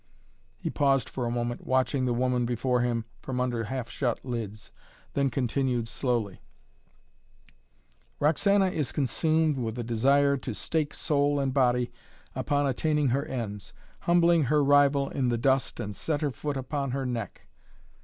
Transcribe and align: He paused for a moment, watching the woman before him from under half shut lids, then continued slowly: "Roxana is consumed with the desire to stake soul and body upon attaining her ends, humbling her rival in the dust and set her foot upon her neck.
He 0.57 0.71
paused 0.71 1.07
for 1.07 1.27
a 1.27 1.29
moment, 1.29 1.67
watching 1.67 2.05
the 2.07 2.13
woman 2.15 2.43
before 2.43 2.81
him 2.81 3.05
from 3.21 3.39
under 3.39 3.65
half 3.65 3.87
shut 3.87 4.25
lids, 4.25 4.71
then 5.13 5.29
continued 5.29 5.87
slowly: 5.87 6.41
"Roxana 8.19 8.69
is 8.69 8.91
consumed 8.91 9.59
with 9.59 9.75
the 9.75 9.83
desire 9.83 10.37
to 10.37 10.55
stake 10.55 10.95
soul 10.95 11.39
and 11.39 11.53
body 11.53 11.91
upon 12.33 12.65
attaining 12.65 13.09
her 13.09 13.25
ends, 13.25 13.73
humbling 13.99 14.45
her 14.45 14.63
rival 14.63 15.07
in 15.11 15.29
the 15.29 15.37
dust 15.37 15.79
and 15.79 15.95
set 15.95 16.21
her 16.21 16.31
foot 16.31 16.57
upon 16.57 16.89
her 16.89 17.05
neck. 17.05 17.43